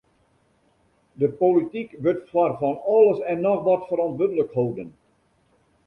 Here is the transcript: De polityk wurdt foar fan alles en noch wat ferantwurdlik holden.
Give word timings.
De 1.19 1.27
polityk 1.39 1.89
wurdt 2.03 2.27
foar 2.31 2.51
fan 2.61 2.77
alles 2.95 3.19
en 3.31 3.39
noch 3.47 3.61
wat 3.67 3.87
ferantwurdlik 3.89 4.51
holden. 4.57 4.89